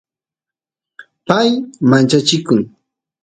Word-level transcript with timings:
pay 1.27 1.49
manchachikun 1.89 2.59